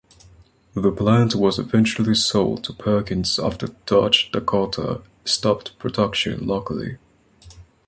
[0.73, 6.97] The plant was eventually sold to Perkins after the Dodge Dakota stopped production locally.